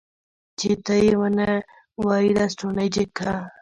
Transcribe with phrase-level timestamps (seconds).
[0.59, 1.47] چې ته يې ونه
[2.05, 3.33] وايي لستوڼی جګ که.